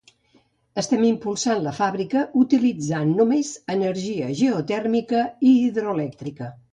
[0.81, 6.51] Estem impulsant la fàbrica utilitzant només energia geotèrmica i hidroelèctrica.